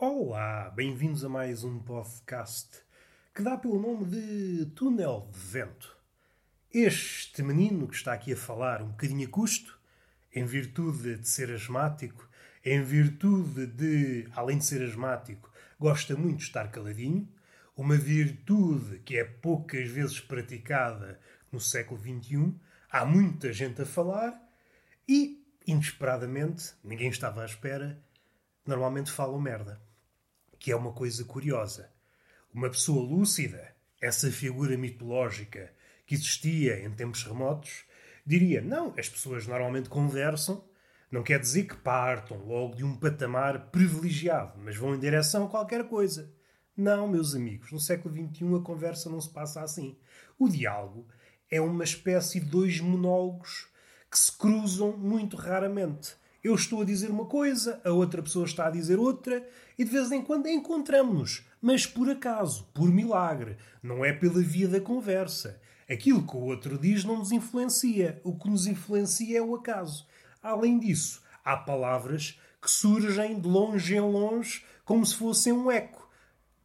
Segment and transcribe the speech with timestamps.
[0.00, 2.68] Olá, bem-vindos a mais um podcast
[3.34, 5.96] que dá pelo nome de Túnel de Vento.
[6.72, 9.76] Este menino que está aqui a falar um bocadinho a custo,
[10.32, 12.30] em virtude de ser asmático,
[12.64, 17.28] em virtude de, além de ser asmático, gosta muito de estar caladinho,
[17.76, 21.18] uma virtude que é poucas vezes praticada
[21.50, 22.54] no século XXI,
[22.88, 24.40] há muita gente a falar
[25.08, 28.00] e, inesperadamente, ninguém estava à espera,
[28.64, 29.87] normalmente falam merda.
[30.58, 31.90] Que é uma coisa curiosa.
[32.52, 35.72] Uma pessoa lúcida, essa figura mitológica
[36.06, 37.84] que existia em tempos remotos,
[38.26, 40.64] diria: não, as pessoas normalmente conversam,
[41.10, 45.48] não quer dizer que partam logo de um patamar privilegiado, mas vão em direção a
[45.48, 46.32] qualquer coisa.
[46.76, 49.98] Não, meus amigos, no século XXI a conversa não se passa assim.
[50.38, 51.08] O diálogo
[51.50, 53.68] é uma espécie de dois monólogos
[54.10, 56.14] que se cruzam muito raramente.
[56.42, 59.44] Eu estou a dizer uma coisa, a outra pessoa está a dizer outra,
[59.76, 64.68] e de vez em quando encontramos-nos, mas por acaso, por milagre, não é pela via
[64.68, 65.60] da conversa.
[65.90, 70.06] Aquilo que o outro diz não nos influencia, o que nos influencia é o acaso.
[70.40, 76.08] Além disso, há palavras que surgem de longe em longe como se fossem um eco.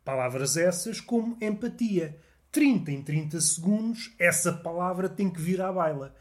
[0.04, 2.20] Palavras essas como empatia.
[2.52, 6.16] 30 em 30 segundos, essa palavra tem que vir à baila.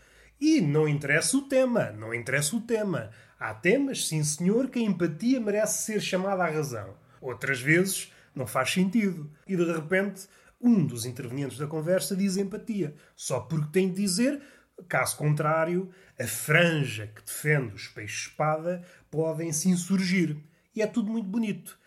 [0.44, 3.10] E não interessa o tema, não interessa o tema.
[3.38, 6.96] Há temas, sim senhor, que a empatia merece ser chamada à razão.
[7.20, 9.30] Outras vezes não faz sentido.
[9.46, 10.26] E de repente,
[10.60, 14.42] um dos intervenientes da conversa diz empatia, só porque tem de dizer,
[14.88, 20.38] caso contrário, a franja que defende os peixes-espada podem se insurgir.
[20.74, 21.78] E é tudo muito bonito.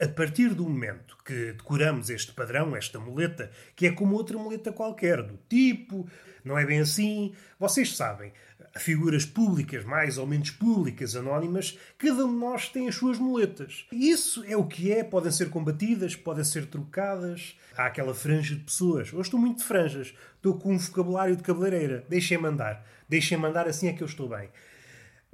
[0.00, 4.70] A partir do momento que decoramos este padrão, esta muleta, que é como outra muleta
[4.70, 6.08] qualquer, do tipo,
[6.44, 8.32] não é bem assim, vocês sabem,
[8.76, 13.86] figuras públicas, mais ou menos públicas, anónimas, cada um de nós tem as suas muletas.
[13.90, 17.56] Isso é o que é, podem ser combatidas, podem ser trocadas.
[17.76, 19.12] Há aquela franja de pessoas.
[19.12, 22.04] Hoje estou muito de franjas, estou com um vocabulário de cabeleireira.
[22.08, 24.48] Deixem-me andar, deixem-me andar, assim é que eu estou bem.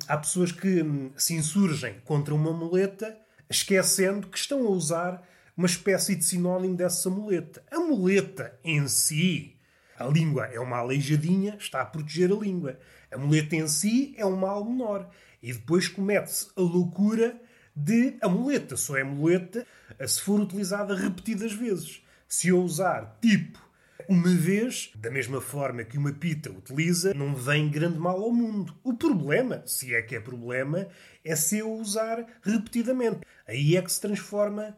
[0.09, 3.15] Há pessoas que hum, se insurgem contra uma muleta
[3.49, 5.23] esquecendo que estão a usar
[5.57, 7.63] uma espécie de sinónimo dessa muleta.
[7.71, 9.57] A muleta em si,
[9.97, 12.79] a língua é uma aleijadinha, está a proteger a língua.
[13.11, 15.09] A muleta em si é um mal menor.
[15.43, 17.41] E depois comete-se a loucura
[17.77, 19.67] de a muleta só é muleta
[20.07, 22.03] se for utilizada repetidas vezes.
[22.27, 23.64] Se eu usar tipo
[24.09, 28.75] uma vez, da mesma forma que uma pita utiliza, não vem grande mal ao mundo.
[28.83, 30.87] O problema, se é que é problema,
[31.25, 33.21] é se eu usar repetidamente.
[33.47, 34.77] Aí é que se transforma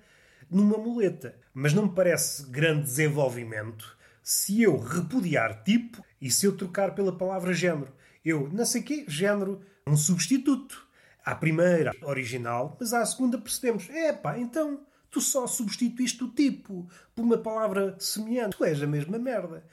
[0.50, 1.34] numa muleta.
[1.53, 7.16] Mas não me parece grande desenvolvimento se eu repudiar tipo e se eu trocar pela
[7.16, 7.93] palavra género.
[8.25, 10.84] Eu, não sei quê, género, um substituto.
[11.25, 13.88] À primeira, original, mas à segunda percebemos.
[13.91, 14.81] É pá, então
[15.16, 18.59] Tu só substituíste o tipo por uma palavra semelhante.
[18.59, 19.65] Tu és a mesma merda.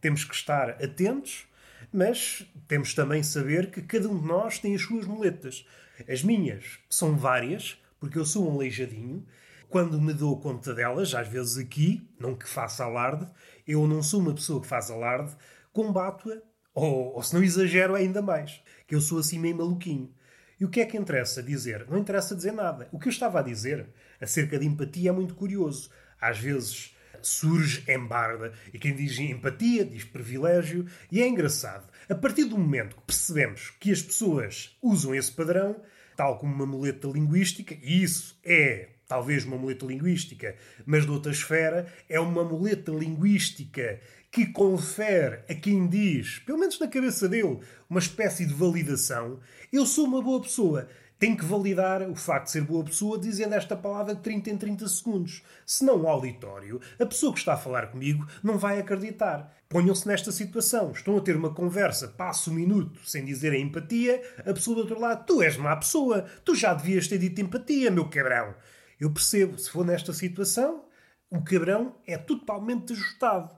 [0.00, 1.46] Temos que estar atentos,
[1.92, 5.66] mas temos também saber que cada um de nós tem as suas muletas.
[6.08, 9.22] As minhas são várias, porque eu sou um aleijadinho.
[9.68, 13.28] Quando me dou conta delas, às vezes aqui, não que faça alarde,
[13.68, 15.36] eu não sou uma pessoa que faz alarde,
[15.74, 16.38] combato-a,
[16.72, 20.10] ou, ou se não exagero ainda mais, que eu sou assim meio maluquinho.
[20.58, 21.86] E o que é que interessa dizer?
[21.88, 22.88] Não interessa dizer nada.
[22.90, 23.86] O que eu estava a dizer
[24.20, 25.90] acerca de empatia é muito curioso.
[26.20, 31.90] Às vezes surge em barda e quem diz empatia diz privilégio e é engraçado.
[32.08, 35.80] A partir do momento que percebemos que as pessoas usam esse padrão,
[36.16, 41.30] tal como uma muleta linguística, e isso é talvez uma muleta linguística, mas de outra
[41.30, 44.00] esfera, é uma muleta linguística
[44.30, 49.40] que confere a quem diz, pelo menos na cabeça dele, uma espécie de validação.
[49.72, 50.88] Eu sou uma boa pessoa.
[51.18, 54.58] Tem que validar o facto de ser boa pessoa dizendo esta palavra de 30 em
[54.58, 55.42] 30 segundos.
[55.64, 59.56] Se não o auditório, a pessoa que está a falar comigo não vai acreditar.
[59.66, 60.92] Ponham-se nesta situação.
[60.92, 64.80] Estão a ter uma conversa, passo um minuto sem dizer a empatia, a pessoa do
[64.82, 68.54] outro lado, tu és má pessoa, tu já devias ter dito empatia, meu cabrão.
[69.00, 70.84] Eu percebo, se for nesta situação,
[71.30, 73.50] o cabrão é totalmente ajustado.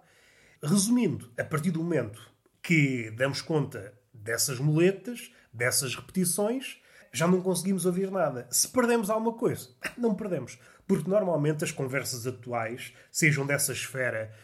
[0.63, 2.21] Resumindo, a partir do momento
[2.63, 6.79] que damos conta dessas muletas, dessas repetições,
[7.13, 8.47] já não conseguimos ouvir nada.
[8.51, 10.59] Se perdemos alguma coisa, não perdemos.
[10.87, 14.35] Porque normalmente as conversas atuais, sejam dessa esfera,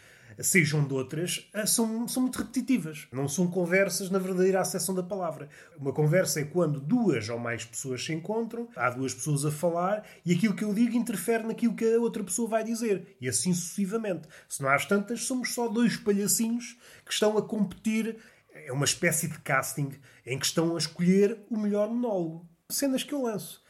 [0.41, 3.07] sejam de outras, eh, são, são muito repetitivas.
[3.13, 5.49] Não são conversas na verdadeira acessão da palavra.
[5.79, 10.05] Uma conversa é quando duas ou mais pessoas se encontram, há duas pessoas a falar
[10.25, 13.17] e aquilo que eu digo interfere naquilo que a outra pessoa vai dizer.
[13.21, 14.29] E assim sucessivamente.
[14.49, 18.17] Se não há tantas, somos só dois palhacinhos que estão a competir.
[18.53, 19.93] É uma espécie de casting
[20.25, 23.63] em que estão a escolher o melhor monólogo cenas que eu lanço.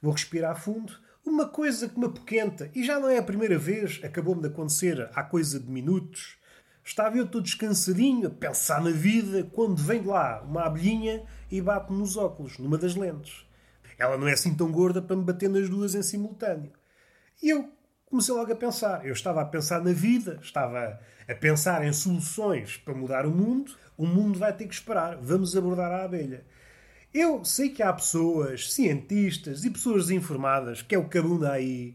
[0.00, 0.92] Vou respirar fundo.
[1.24, 5.08] Uma coisa que me apoquenta, e já não é a primeira vez, acabou-me de acontecer
[5.14, 6.36] há coisa de minutos.
[6.84, 11.60] Estava eu todo descansadinho, a pensar na vida, quando vem de lá uma abelhinha e
[11.60, 13.46] bate-me nos óculos, numa das lentes.
[13.96, 16.72] Ela não é assim tão gorda para me bater nas duas em simultâneo.
[17.40, 17.70] E eu
[18.04, 19.06] comecei logo a pensar.
[19.06, 20.98] Eu estava a pensar na vida, estava
[21.28, 23.76] a pensar em soluções para mudar o mundo.
[23.96, 25.16] O mundo vai ter que esperar.
[25.22, 26.44] Vamos abordar a abelha.
[27.14, 31.94] Eu sei que há pessoas, cientistas e pessoas desinformadas, que é o que abunda aí,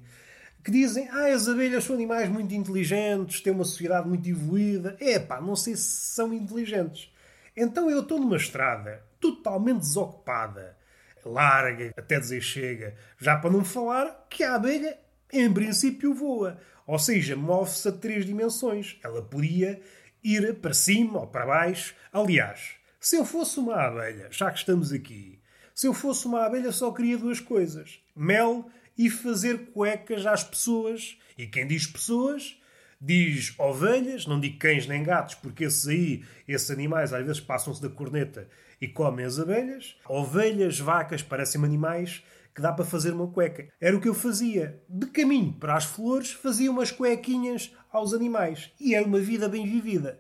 [0.63, 4.95] que dizem ah, as abelhas são animais muito inteligentes, têm uma sociedade muito evoluída.
[4.99, 7.11] É pá, não sei se são inteligentes.
[7.55, 10.77] Então eu estou numa estrada totalmente desocupada,
[11.25, 14.99] larga, até dizer chega, já para não falar que a abelha,
[15.33, 16.59] em princípio, voa.
[16.85, 18.99] Ou seja, move-se a três dimensões.
[19.03, 19.81] Ela podia
[20.23, 21.95] ir para cima ou para baixo.
[22.13, 22.76] Aliás,
[23.07, 25.39] se eu fosse uma abelha, já que estamos aqui,
[25.73, 31.17] se eu fosse uma abelha só queria duas coisas: mel e fazer cuecas às pessoas.
[31.37, 32.59] E quem diz pessoas,
[32.99, 37.81] diz ovelhas, não digo cães nem gatos, porque esses aí, esses animais às vezes passam-se
[37.81, 38.49] da corneta
[38.81, 39.95] e comem as abelhas.
[40.09, 42.21] Ovelhas, vacas, parecem animais
[42.53, 43.69] que dá para fazer uma cueca.
[43.79, 44.83] Era o que eu fazia.
[44.89, 48.69] De caminho para as flores, fazia umas cuequinhas aos animais.
[48.77, 50.19] E era uma vida bem vivida.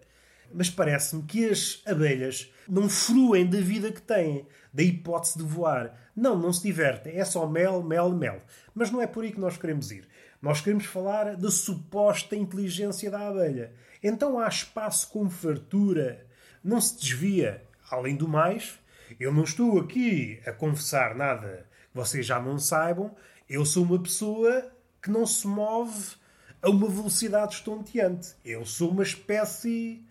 [0.53, 6.09] Mas parece-me que as abelhas não fruem da vida que têm, da hipótese de voar.
[6.15, 7.17] Não, não se divertem.
[7.17, 8.41] É só mel, mel, mel.
[8.73, 10.07] Mas não é por aí que nós queremos ir.
[10.41, 13.73] Nós queremos falar da suposta inteligência da abelha.
[14.03, 16.25] Então há espaço com fartura.
[16.63, 17.63] Não se desvia.
[17.89, 18.77] Além do mais,
[19.19, 23.15] eu não estou aqui a confessar nada que vocês já não saibam.
[23.49, 24.71] Eu sou uma pessoa
[25.01, 26.15] que não se move
[26.61, 28.35] a uma velocidade estonteante.
[28.43, 30.03] Eu sou uma espécie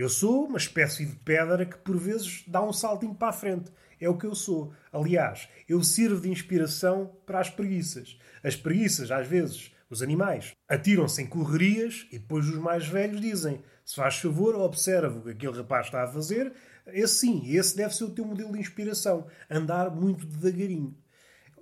[0.00, 3.70] eu sou uma espécie de pedra que por vezes dá um saltinho para a frente.
[4.00, 4.72] É o que eu sou.
[4.90, 8.18] Aliás, eu sirvo de inspiração para as preguiças.
[8.42, 13.60] As preguiças, às vezes, os animais, atiram-se em correrias e depois os mais velhos dizem:
[13.84, 16.50] se faz favor, observa o que aquele rapaz está a fazer.
[16.86, 19.26] Esse sim, esse deve ser o teu modelo de inspiração.
[19.50, 20.96] Andar muito devagarinho.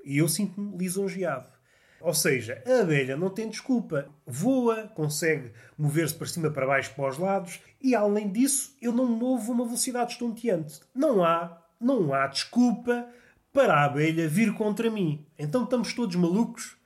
[0.05, 1.58] E eu sinto-me lisonjeado.
[2.01, 4.09] Ou seja, a abelha não tem desculpa.
[4.27, 9.07] Voa, consegue mover-se para cima, para baixo, para os lados e, além disso, eu não
[9.07, 10.81] movo uma velocidade estonteante.
[10.95, 13.09] Não há, não há desculpa
[13.53, 15.27] para a abelha vir contra mim.
[15.39, 16.77] Então estamos todos malucos.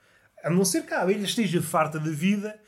[0.42, 2.58] A não ser que a abelha esteja farta de vida,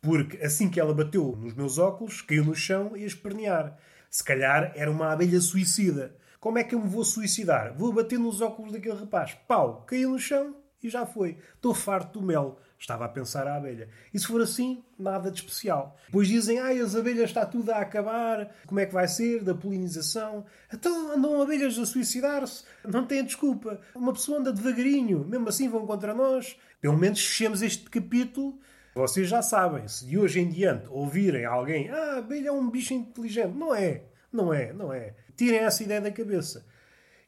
[0.00, 3.76] porque assim que ela bateu nos meus óculos, caiu no chão e a espernear.
[4.10, 6.14] Se calhar era uma abelha suicida.
[6.38, 7.74] Como é que eu me vou suicidar?
[7.74, 9.36] Vou bater nos óculos daquele rapaz.
[9.48, 11.38] Pau, caiu no chão, e já foi.
[11.54, 12.58] Estou farto do mel.
[12.78, 13.88] Estava a pensar a abelha.
[14.12, 15.96] E se for assim, nada de especial.
[16.06, 19.54] Depois dizem, ai, as abelhas está tudo a acabar, como é que vai ser, da
[19.54, 20.44] polinização.
[20.72, 23.80] Então andam abelhas a suicidar-se, não tem desculpa.
[23.94, 26.58] Uma pessoa anda devagarinho, mesmo assim vão contra nós.
[26.80, 28.60] Pelo menos fechemos este capítulo.
[28.94, 32.70] Vocês já sabem, se de hoje em diante ouvirem alguém, ah, a abelha é um
[32.70, 33.54] bicho inteligente.
[33.54, 35.14] Não é, não é, não é.
[35.34, 36.66] Tirem essa ideia da cabeça.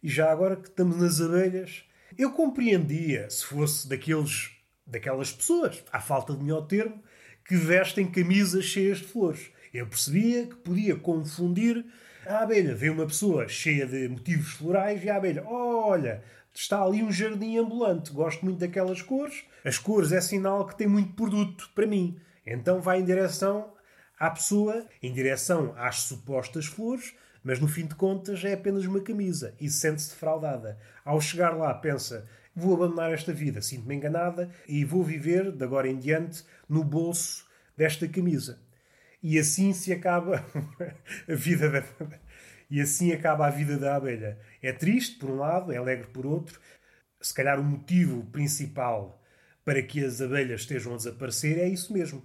[0.02, 1.84] E já agora que estamos nas abelhas,
[2.18, 4.50] eu compreendia se fosse daqueles,
[4.84, 7.00] daquelas pessoas, à falta de melhor termo,
[7.46, 9.50] que vestem camisas cheias de flores.
[9.72, 11.87] Eu percebia que podia confundir
[12.26, 12.75] a abelha.
[12.75, 16.22] Vê uma pessoa cheia de motivos florais e a abelha, olha,
[16.52, 19.44] está ali um jardim ambulante, gosto muito daquelas cores.
[19.64, 22.20] As cores é sinal que tem muito produto para mim.
[22.44, 23.72] Então vai em direção
[24.18, 27.14] à pessoa, em direção às supostas flores,
[27.49, 30.78] mas no fim de contas é apenas uma camisa e sente-se defraudada.
[31.02, 35.88] Ao chegar lá, pensa: vou abandonar esta vida, sinto-me enganada e vou viver, de agora
[35.88, 38.61] em diante, no bolso desta camisa.
[39.23, 40.45] E assim se acaba
[41.26, 41.83] a vida da.
[42.71, 44.38] E assim acaba a vida da abelha.
[44.61, 46.61] É triste, por um lado, é alegre por outro.
[47.19, 49.23] Se calhar o motivo principal
[49.64, 52.23] para que as abelhas estejam a desaparecer é isso mesmo.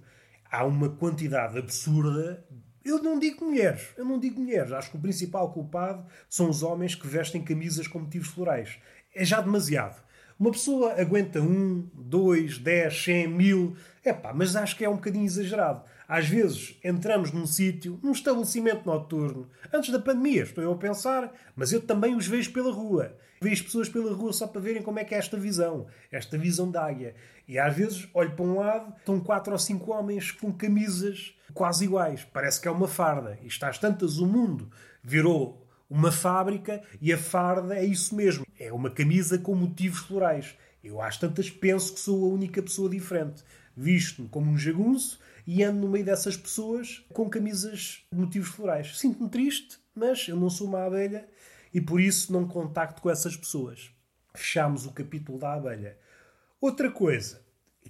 [0.50, 2.44] Há uma quantidade absurda
[2.84, 4.72] eu não digo mulheres, eu não digo mulheres.
[4.72, 8.78] Acho que o principal culpado são os homens que vestem camisas com motivos florais.
[9.14, 10.02] É já demasiado.
[10.38, 13.76] Uma pessoa aguenta um, dois, dez, cem, mil.
[14.04, 15.84] É pá, mas acho que é um bocadinho exagerado.
[16.06, 21.32] Às vezes entramos num sítio, num estabelecimento noturno, antes da pandemia, estou eu a pensar,
[21.56, 23.16] mas eu também os vejo pela rua.
[23.40, 26.70] Vejo pessoas pela rua só para verem como é que é esta visão, esta visão
[26.70, 27.14] da águia.
[27.48, 31.84] E às vezes olho para um lado, estão quatro ou cinco homens com camisas quase
[31.84, 32.24] iguais.
[32.32, 33.38] Parece que é uma farda.
[33.42, 34.70] E está às tantas, o mundo
[35.02, 38.46] virou uma fábrica e a farda é isso mesmo.
[38.58, 40.54] É uma camisa com motivos florais.
[40.82, 43.42] Eu às tantas penso que sou a única pessoa diferente.
[43.76, 48.98] Visto-me como um jagunço e ando no meio dessas pessoas com camisas de motivos florais.
[48.98, 51.28] Sinto-me triste, mas eu não sou uma abelha
[51.72, 53.90] e por isso não contacto com essas pessoas.
[54.34, 55.98] Fechamos o capítulo da abelha.
[56.60, 57.42] Outra coisa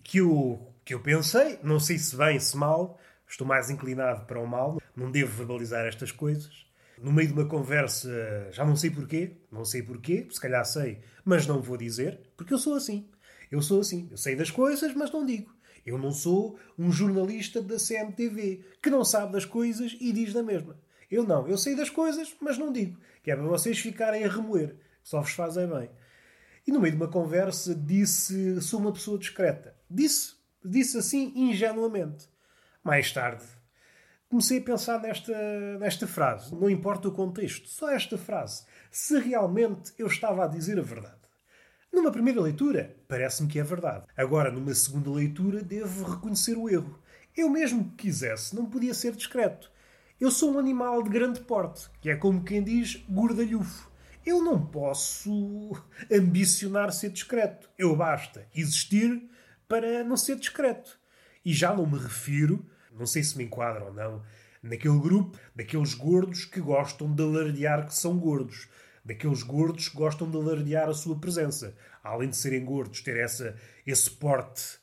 [0.02, 4.40] que eu, que eu pensei, não sei se bem, se mal, estou mais inclinado para
[4.40, 6.64] o mal, não devo verbalizar estas coisas.
[6.98, 11.00] No meio de uma conversa, já não sei porquê, não sei porquê, se calhar sei,
[11.24, 13.08] mas não vou dizer, porque eu sou assim.
[13.50, 14.08] Eu sou assim.
[14.10, 15.54] Eu sei das coisas, mas não digo.
[15.84, 20.42] Eu não sou um jornalista da CMTV que não sabe das coisas e diz da
[20.42, 20.78] mesma.
[21.10, 21.46] Eu não.
[21.46, 22.98] Eu sei das coisas, mas não digo.
[23.22, 24.76] Que é para vocês ficarem a remoer.
[25.02, 25.90] Só vos fazem bem.
[26.66, 29.76] E no meio de uma conversa disse: Sou uma pessoa discreta.
[29.90, 30.34] Disse.
[30.64, 32.26] Disse assim ingenuamente.
[32.82, 33.44] Mais tarde
[34.34, 36.52] comecei a pensar nesta, nesta frase.
[36.52, 38.64] Não importa o contexto, só esta frase.
[38.90, 41.23] Se realmente eu estava a dizer a verdade.
[41.94, 44.04] Numa primeira leitura, parece-me que é verdade.
[44.16, 46.98] Agora, numa segunda leitura, devo reconhecer o erro.
[47.36, 49.70] Eu mesmo que quisesse, não podia ser discreto.
[50.20, 53.88] Eu sou um animal de grande porte, que é como quem diz gordalhufo.
[54.26, 55.70] Eu não posso
[56.10, 57.70] ambicionar ser discreto.
[57.78, 59.30] Eu basta existir
[59.68, 60.98] para não ser discreto.
[61.44, 64.20] E já não me refiro, não sei se me enquadra ou não,
[64.60, 68.66] naquele grupo daqueles gordos que gostam de alardear que são gordos.
[69.04, 71.76] Daqueles gordos que gostam de alardear a sua presença.
[72.02, 73.56] Além de serem gordos, ter essa,
[73.86, 74.78] esse porte,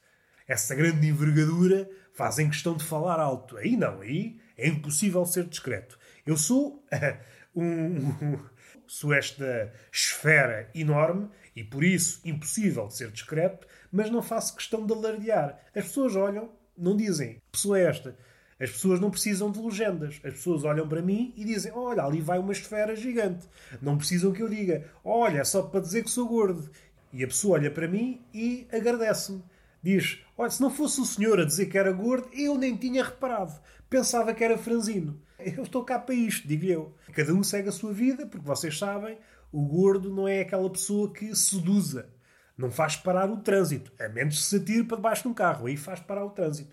[0.47, 3.57] essa grande envergadura, fazem questão de falar alto.
[3.57, 5.97] Aí não, aí é impossível ser discreto.
[6.25, 6.85] Eu sou
[7.55, 8.37] um,
[8.85, 14.85] sou esta esfera enorme e por isso impossível de ser discreto, mas não faço questão
[14.85, 15.59] de alardear.
[15.75, 18.17] As pessoas olham, não dizem que pessoa é esta.
[18.61, 20.21] As pessoas não precisam de legendas.
[20.23, 23.47] As pessoas olham para mim e dizem: Olha, ali vai uma esfera gigante.
[23.81, 26.69] Não precisam que eu diga: Olha, é só para dizer que sou gordo.
[27.11, 29.43] E a pessoa olha para mim e agradece-me.
[29.81, 33.03] Diz: Olha, se não fosse o senhor a dizer que era gordo, eu nem tinha
[33.03, 33.59] reparado.
[33.89, 35.19] Pensava que era franzino.
[35.43, 36.95] Eu estou cá para isto, digo eu.
[37.15, 39.17] Cada um segue a sua vida, porque vocês sabem,
[39.51, 42.07] o gordo não é aquela pessoa que seduza.
[42.55, 43.91] Não faz parar o trânsito.
[43.99, 45.65] A menos que se atire para debaixo de um carro.
[45.65, 46.71] Aí faz parar o trânsito.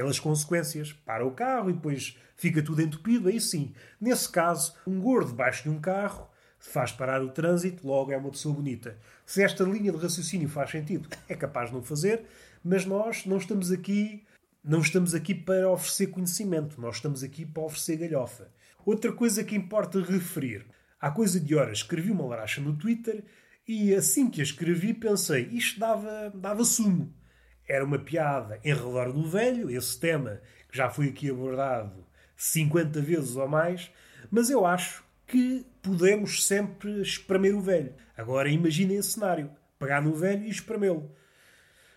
[0.00, 0.94] Pelas consequências.
[0.94, 3.28] Para o carro e depois fica tudo entupido.
[3.28, 3.74] Aí sim.
[4.00, 6.26] Nesse caso, um gordo debaixo de um carro
[6.58, 8.96] faz parar o trânsito, logo é uma pessoa bonita.
[9.26, 12.22] Se esta linha de raciocínio faz sentido, é capaz de não fazer,
[12.64, 14.24] mas nós não estamos aqui
[14.64, 18.50] não estamos aqui para oferecer conhecimento, nós estamos aqui para oferecer galhofa.
[18.84, 20.66] Outra coisa que importa referir.
[20.98, 23.22] Há coisa de horas escrevi uma laracha no Twitter
[23.68, 27.14] e assim que a escrevi pensei, isto dava, dava sumo.
[27.70, 32.04] Era uma piada em redor do velho, esse tema que já foi aqui abordado
[32.36, 33.92] 50 vezes ou mais,
[34.28, 37.94] mas eu acho que podemos sempre espremer o velho.
[38.16, 41.14] Agora imaginem esse cenário: pegar no velho e espremê-lo.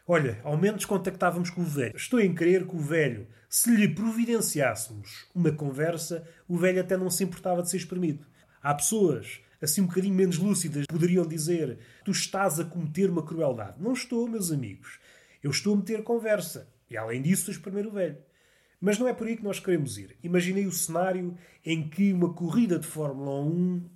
[0.08, 1.98] Olha, ao menos contactávamos com o velho.
[1.98, 7.10] Estou em crer que o velho, se lhe providenciássemos uma conversa, o velho até não
[7.10, 8.28] se importava de ser espremido.
[8.62, 13.82] Há pessoas, assim um bocadinho menos lúcidas, poderiam dizer: Tu estás a cometer uma crueldade.
[13.82, 15.02] Não estou, meus amigos.
[15.44, 16.74] Eu estou a meter conversa.
[16.90, 18.18] E além disso, a espremer o velho.
[18.80, 20.18] Mas não é por aí que nós queremos ir.
[20.24, 23.90] Imaginei o cenário em que uma corrida de Fórmula 1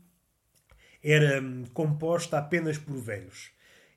[1.03, 3.51] era hum, composta apenas por velhos.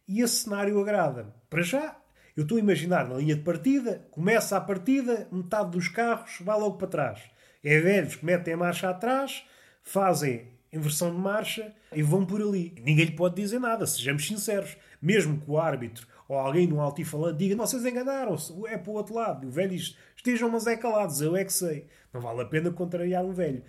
[0.07, 1.33] E esse cenário agrada-me.
[1.49, 1.97] Para já,
[2.37, 6.59] eu estou a imaginar na linha de partida, começa a partida, metade dos carros vai
[6.59, 7.21] logo para trás.
[7.63, 9.45] É velhos que metem a marcha atrás,
[9.83, 12.75] fazem inversão de marcha e vão por ali.
[12.85, 14.77] Ninguém lhe pode dizer nada, sejamos sinceros.
[15.03, 19.15] Mesmo que o árbitro ou alguém no altifalante diga vocês enganaram-se, é para o outro
[19.17, 19.49] lado.
[19.49, 21.89] O velho diz, estejam mas é calados, eu é que sei.
[22.15, 23.65] Não vale a pena contrariar um velho.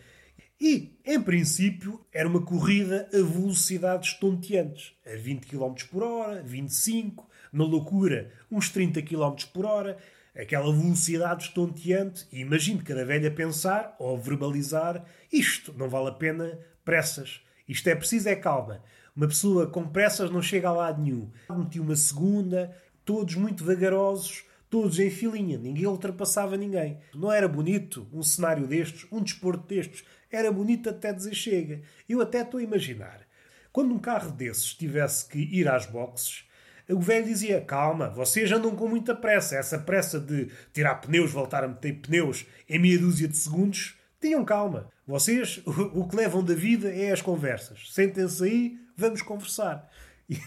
[0.60, 4.94] E, em princípio, era uma corrida a velocidades tonteantes.
[5.04, 9.98] A 20 km por hora, 25, na loucura, uns 30 km por hora,
[10.36, 15.04] aquela velocidade estonteante, e imagino cada velha pensar ou verbalizar
[15.34, 17.42] isto não vale a pena pressas.
[17.68, 18.84] Isto é preciso é calma.
[19.16, 21.30] Uma pessoa com pressas não chega a lado nenhum.
[21.50, 26.98] Meti uma segunda, todos muito vagarosos, todos em filinha, ninguém ultrapassava ninguém.
[27.14, 30.06] Não era bonito um cenário destes, um desporto destes.
[30.32, 31.82] Era bonito até dizer chega.
[32.08, 33.28] Eu até estou a imaginar.
[33.74, 36.46] Quando um carro desses tivesse que ir às boxes,
[36.90, 39.58] o velho dizia: Calma, vocês andam com muita pressa.
[39.58, 44.46] Essa pressa de tirar pneus, voltar a meter pneus em meia dúzia de segundos, tenham
[44.46, 44.90] calma.
[45.06, 47.92] Vocês, o, que levam da vida é as conversas.
[47.92, 49.90] Sentem-se aí, vamos conversar.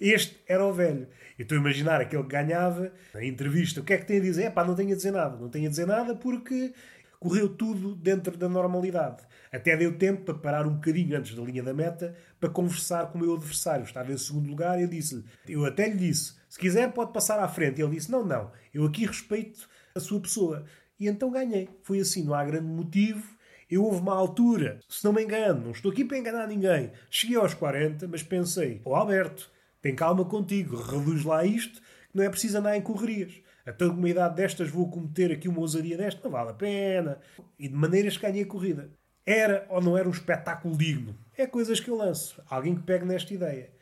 [0.00, 1.08] Este era o velho.
[1.38, 3.80] Eu estou a imaginar aquele que ganhava na entrevista.
[3.80, 4.44] O que é que tem a dizer?
[4.44, 5.36] É pá, não tenho a dizer nada.
[5.36, 6.74] Não tenho a dizer nada porque
[7.18, 9.22] correu tudo dentro da normalidade.
[9.52, 13.18] Até deu tempo para parar um bocadinho antes da linha da meta para conversar com
[13.18, 13.84] o meu adversário.
[13.84, 17.38] Estava em segundo lugar e eu disse eu até lhe disse, se quiser pode passar
[17.38, 17.80] à frente.
[17.80, 20.64] E ele disse, não, não, eu aqui respeito a sua pessoa.
[20.98, 21.68] E então ganhei.
[21.82, 23.36] Foi assim, não há grande motivo.
[23.68, 26.92] Eu houve uma altura, se não me engano, não estou aqui para enganar ninguém.
[27.10, 29.50] Cheguei aos 40, mas pensei, ó oh, Alberto,
[29.82, 33.34] Tem calma contigo, reduz lá isto, que não é preciso andar em correrias.
[33.66, 37.18] Até uma idade destas vou cometer aqui uma ousadia desta, não vale a pena.
[37.58, 38.90] E de maneiras que ganhei a corrida.
[39.24, 41.18] Era ou não era um espetáculo digno?
[41.36, 42.40] É coisas que eu lanço.
[42.48, 43.72] Alguém que pegue nesta ideia.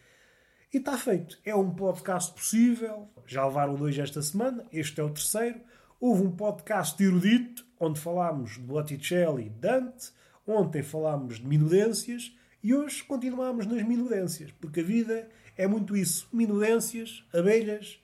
[0.73, 1.39] E está feito.
[1.45, 3.11] É um podcast possível.
[3.27, 4.65] Já levaram dois esta semana.
[4.73, 5.61] Este é o terceiro.
[6.01, 10.11] Houve um podcast erudito, onde falámos de Botticelli e Dante.
[10.47, 12.37] Ontem falámos de minudências.
[12.63, 14.51] E hoje continuamos nas minudências.
[14.53, 16.29] Porque a vida é muito isso.
[16.33, 17.99] Minudências, abelhas,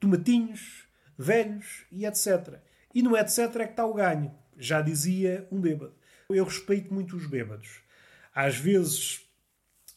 [0.00, 0.86] tomatinhos,
[1.16, 2.58] velhos e etc.
[2.94, 4.34] E no etc é que está o ganho.
[4.56, 5.94] Já dizia um bêbado.
[6.28, 7.80] Eu respeito muito os bêbados.
[8.34, 9.20] Às vezes,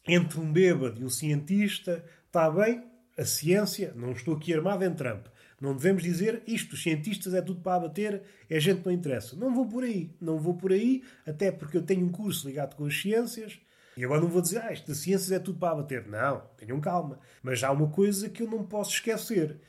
[0.08, 2.84] entre um bêbado e um cientista, Está bem,
[3.18, 5.26] a ciência, não estou aqui armado em Trump.
[5.60, 9.36] Não devemos dizer isto, os cientistas é tudo para abater, é gente que não interessa.
[9.36, 12.76] Não vou por aí, não vou por aí, até porque eu tenho um curso ligado
[12.76, 13.60] com as ciências.
[13.98, 16.08] E agora não vou dizer, ah, isto das ciências é tudo para abater.
[16.08, 17.20] Não, tenham calma.
[17.42, 19.60] Mas há uma coisa que eu não posso esquecer.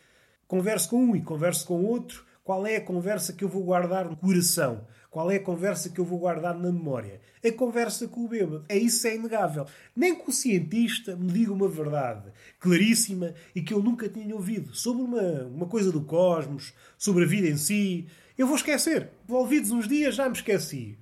[0.47, 2.27] Converso com um e converso com outro.
[2.49, 4.87] Qual é a conversa que eu vou guardar no coração?
[5.11, 7.21] Qual é a conversa que eu vou guardar na memória?
[7.45, 8.65] A conversa com o bêbado.
[8.71, 9.67] É isso, é inegável.
[9.95, 14.75] Nem que o cientista me diga uma verdade claríssima e que eu nunca tinha ouvido
[14.75, 18.07] sobre uma, uma coisa do cosmos, sobre a vida em si.
[18.39, 19.11] Eu vou esquecer.
[19.29, 20.99] Envolvidos uns dias já me esqueci.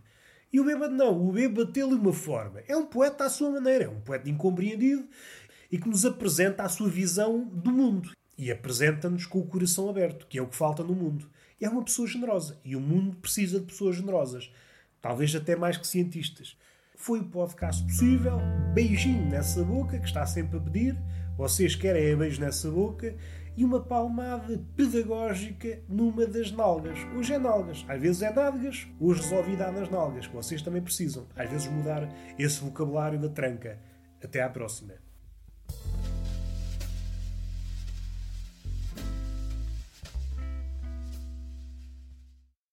[0.52, 1.28] E o bêbado não.
[1.28, 2.60] O bêbado tem-lhe uma forma.
[2.66, 3.84] É um poeta à sua maneira.
[3.84, 5.06] É um poeta incompreendido
[5.70, 8.10] e que nos apresenta a sua visão do mundo.
[8.38, 11.28] E apresenta-nos com o coração aberto, que é o que falta no mundo
[11.64, 12.58] é uma pessoa generosa.
[12.64, 14.52] E o mundo precisa de pessoas generosas.
[15.00, 16.56] Talvez até mais que cientistas.
[16.96, 18.38] Foi o podcast possível.
[18.74, 20.96] Beijinho nessa boca, que está sempre a pedir.
[21.36, 23.14] Vocês querem é beijo nessa boca.
[23.56, 26.98] E uma palmada pedagógica numa das nalgas.
[27.16, 30.82] Hoje é nalgas, às vezes é nádegas, hoje resolvi dar nas nalgas, que vocês também
[30.82, 31.26] precisam.
[31.34, 32.06] Às vezes mudar
[32.38, 33.78] esse vocabulário da tranca.
[34.22, 35.05] Até à próxima.